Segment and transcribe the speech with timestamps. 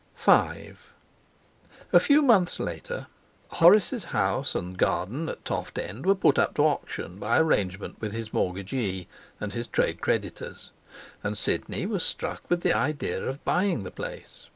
[0.17, 0.31] V
[1.93, 3.05] A few months later
[3.49, 8.11] Horace's house and garden at Toft End were put up to auction by arrangement with
[8.11, 9.07] his mortgagee
[9.39, 10.71] and his trade creditors.
[11.23, 14.47] And Sidney was struck with the idea of buying the place.